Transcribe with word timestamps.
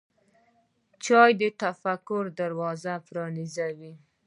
چای 1.03 1.31
د 1.41 1.43
تفکر 1.61 2.23
دروازه 2.39 2.93
پرانیزي. 3.07 3.91